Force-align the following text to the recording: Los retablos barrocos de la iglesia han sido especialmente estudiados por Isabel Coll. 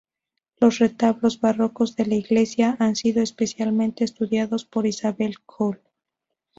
Los 0.59 0.79
retablos 0.79 1.39
barrocos 1.39 1.95
de 1.95 2.07
la 2.07 2.15
iglesia 2.15 2.75
han 2.79 2.95
sido 2.95 3.21
especialmente 3.21 4.03
estudiados 4.03 4.65
por 4.65 4.87
Isabel 4.87 5.39
Coll. 5.45 5.77